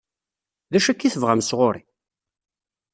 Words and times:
D 0.71 0.73
acu 0.77 0.89
akka 0.91 1.05
i 1.07 1.13
tebɣam 1.13 1.41
sɣur-i? 1.43 1.81